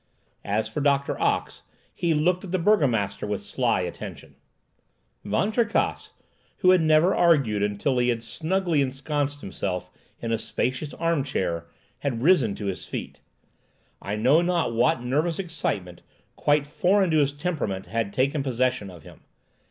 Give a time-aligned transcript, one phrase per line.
[0.43, 1.61] As for Doctor Ox,
[1.93, 4.35] he looked at the burgomaster with sly attention.
[5.23, 6.13] Van Tricasse,
[6.57, 11.67] who never argued until he had snugly ensconced himself in a spacious armchair,
[11.99, 13.21] had risen to his feet.
[14.01, 16.01] I know not what nervous excitement,
[16.35, 19.19] quite foreign to his temperament, had taken possession of him.